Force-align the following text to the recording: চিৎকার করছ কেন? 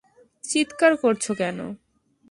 চিৎকার 0.43 0.91
করছ 0.97 1.25
কেন? 1.31 1.57